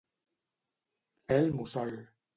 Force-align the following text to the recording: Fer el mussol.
Fer 1.27 1.39
el 1.45 1.53
mussol. 1.59 1.97